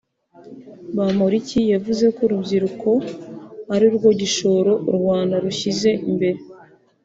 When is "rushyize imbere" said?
5.43-6.39